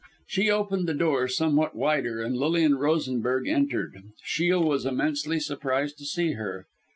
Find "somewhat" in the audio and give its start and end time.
1.27-1.75